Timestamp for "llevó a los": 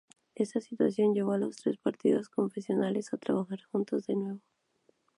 1.13-1.57